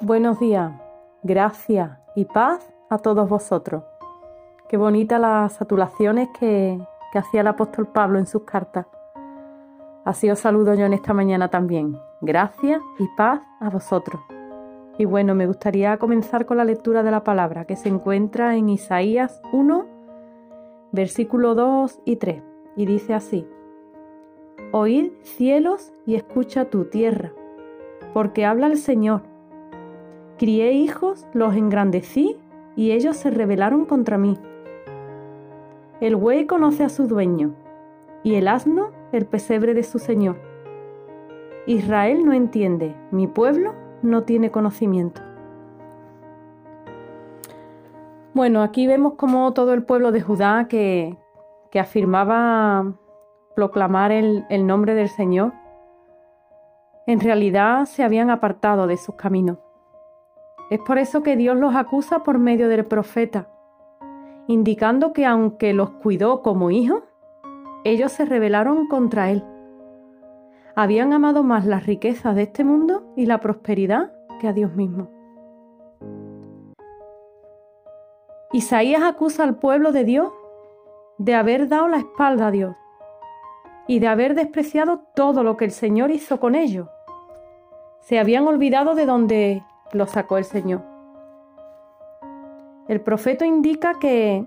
[0.00, 0.70] Buenos días,
[1.24, 3.82] gracias y paz a todos vosotros.
[4.68, 6.78] Qué bonitas las saturaciones que,
[7.12, 8.86] que hacía el apóstol Pablo en sus cartas.
[10.04, 11.98] Así os saludo yo en esta mañana también.
[12.20, 14.22] Gracias y paz a vosotros.
[14.98, 18.68] Y bueno, me gustaría comenzar con la lectura de la palabra que se encuentra en
[18.68, 19.84] Isaías 1,
[20.92, 22.40] versículo 2 y 3.
[22.76, 23.48] Y dice así,
[24.70, 27.32] Oíd cielos y escucha tu tierra,
[28.14, 29.22] porque habla el Señor
[30.38, 32.36] Crié hijos, los engrandecí
[32.76, 34.38] y ellos se rebelaron contra mí.
[36.00, 37.54] El buey conoce a su dueño
[38.22, 40.36] y el asno el pesebre de su señor.
[41.66, 45.20] Israel no entiende, mi pueblo no tiene conocimiento.
[48.32, 51.18] Bueno, aquí vemos como todo el pueblo de Judá que,
[51.72, 52.94] que afirmaba
[53.56, 55.52] proclamar el, el nombre del Señor,
[57.08, 59.58] en realidad se habían apartado de sus caminos.
[60.70, 63.48] Es por eso que Dios los acusa por medio del profeta,
[64.46, 67.02] indicando que aunque los cuidó como hijos,
[67.84, 69.42] ellos se rebelaron contra Él.
[70.74, 75.08] Habían amado más las riquezas de este mundo y la prosperidad que a Dios mismo.
[78.52, 80.32] Isaías acusa al pueblo de Dios
[81.18, 82.76] de haber dado la espalda a Dios
[83.86, 86.88] y de haber despreciado todo lo que el Señor hizo con ellos.
[88.00, 90.82] Se habían olvidado de donde lo sacó el Señor.
[92.88, 94.46] El profeta indica que,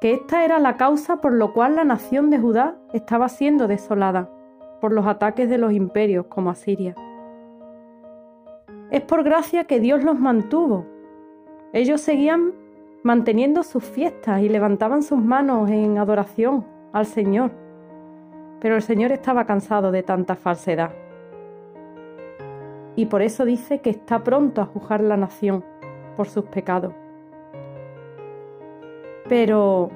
[0.00, 4.28] que esta era la causa por lo cual la nación de Judá estaba siendo desolada
[4.80, 6.94] por los ataques de los imperios como Asiria.
[8.90, 10.86] Es por gracia que Dios los mantuvo.
[11.72, 12.52] Ellos seguían
[13.02, 17.50] manteniendo sus fiestas y levantaban sus manos en adoración al Señor.
[18.60, 21.03] Pero el Señor estaba cansado de tanta falsedad
[22.96, 25.64] y por eso dice que está pronto a juzgar la nación
[26.16, 26.94] por sus pecados.
[29.28, 29.90] Pero,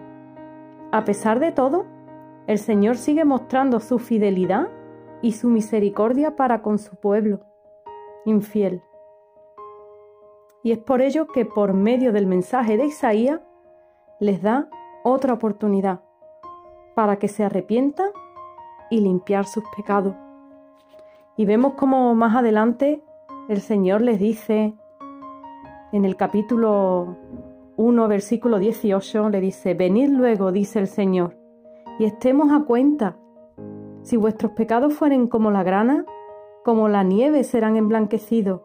[0.90, 1.86] a pesar de todo,
[2.46, 4.68] el Señor sigue mostrando su fidelidad
[5.20, 7.40] y su misericordia para con su pueblo,
[8.24, 8.82] infiel.
[10.62, 13.40] Y es por ello que por medio del mensaje de Isaías
[14.18, 14.68] les da
[15.04, 16.00] otra oportunidad
[16.94, 18.10] para que se arrepientan
[18.90, 20.14] y limpiar sus pecados.
[21.38, 23.00] Y vemos como más adelante
[23.48, 24.74] el Señor les dice
[25.92, 27.16] en el capítulo
[27.76, 31.36] 1, versículo 18, le dice, venid luego, dice el Señor,
[32.00, 33.18] y estemos a cuenta.
[34.02, 36.04] Si vuestros pecados fueren como la grana,
[36.64, 38.62] como la nieve serán emblanquecidos.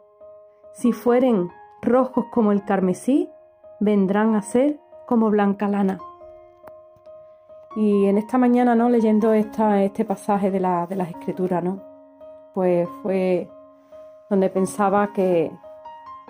[0.72, 1.52] Si fueren
[1.84, 3.30] rojos como el carmesí,
[3.80, 6.00] vendrán a ser como blanca lana.
[7.76, 8.90] Y en esta mañana, ¿no?
[8.90, 11.93] Leyendo esta, este pasaje de, la, de las escrituras, ¿no?
[12.54, 13.50] Pues fue
[14.30, 15.52] donde pensaba que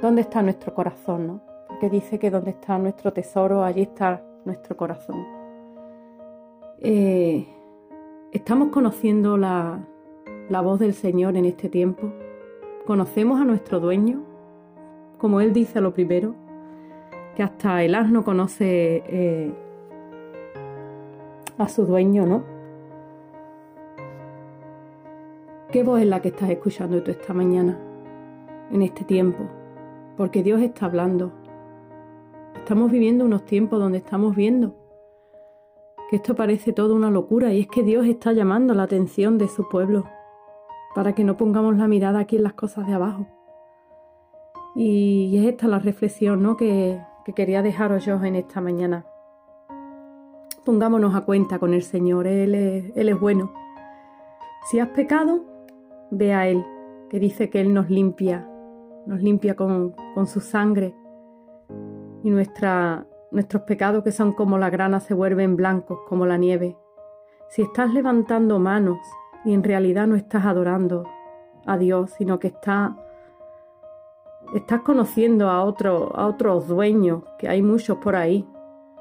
[0.01, 1.39] dónde está nuestro corazón, ¿no?
[1.67, 5.25] Porque dice que donde está nuestro tesoro, allí está nuestro corazón.
[6.79, 7.47] Eh,
[8.31, 9.79] estamos conociendo la,
[10.49, 12.11] la voz del Señor en este tiempo.
[12.85, 14.21] Conocemos a nuestro dueño,
[15.17, 16.35] como Él dice lo primero,
[17.35, 19.53] que hasta el asno conoce eh,
[21.57, 22.52] a su dueño, ¿no?
[25.73, 27.79] ¿Qué voz es la que estás escuchando tú esta mañana,
[28.69, 29.49] en este tiempo?
[30.15, 31.31] Porque Dios está hablando.
[32.53, 34.75] Estamos viviendo unos tiempos donde estamos viendo
[36.11, 39.47] que esto parece toda una locura y es que Dios está llamando la atención de
[39.47, 40.03] su pueblo
[40.93, 43.25] para que no pongamos la mirada aquí en las cosas de abajo.
[44.75, 46.55] Y es esta la reflexión ¿no?
[46.55, 47.01] que,
[47.35, 49.07] quería dejaros yo en esta mañana.
[50.65, 53.51] Pongámonos a cuenta con el Señor, Él Él es bueno.
[54.69, 55.52] Si has pecado,
[56.11, 56.63] Ve a Él,
[57.09, 58.47] que dice que Él nos limpia,
[59.05, 59.93] nos limpia con,
[60.25, 60.95] su sangre
[62.23, 66.77] y nuestra, nuestros pecados que son como la grana se vuelven blancos como la nieve.
[67.49, 68.97] Si estás levantando manos
[69.45, 71.03] y en realidad no estás adorando
[71.65, 72.91] a Dios, sino que estás,
[74.55, 78.47] estás conociendo a, otro, a otros dueños, que hay muchos por ahí,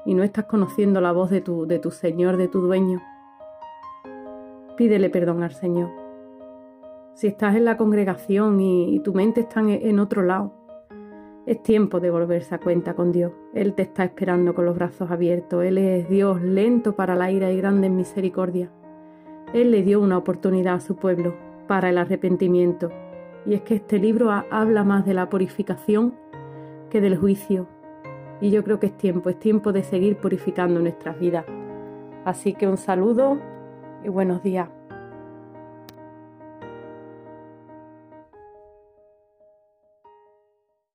[0.05, 3.01] y no estás conociendo la voz de tu, de tu Señor, de tu dueño,
[4.75, 6.02] pídele perdón al Señor
[7.13, 10.53] si estás en la congregación y, tu mente está en, otro lado,
[11.45, 13.31] es tiempo de volverse a cuenta con Dios.
[13.53, 15.63] Él te está esperando con los brazos abiertos.
[15.63, 18.71] Él es Dios lento para la ira y grande en misericordia.
[19.53, 21.35] Él le dio una oportunidad a su pueblo
[21.67, 22.91] para el arrepentimiento.
[23.45, 26.15] Y es que este libro habla más de la purificación
[26.89, 27.67] que del juicio.
[28.41, 31.45] Y yo creo que es tiempo, es tiempo de seguir purificando nuestras vidas.
[32.25, 33.37] Así que un saludo
[34.03, 34.69] y buenos días.